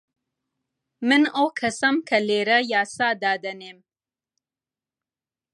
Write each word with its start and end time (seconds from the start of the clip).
من 1.07 1.23
ئەو 1.35 1.47
کەسەم 1.59 1.95
کە 2.07 2.17
لێرە 2.27 2.59
یاسا 2.73 3.09
دادەنێم. 3.23 3.79